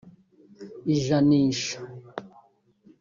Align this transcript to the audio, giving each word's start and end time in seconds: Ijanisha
Ijanisha 0.93 1.75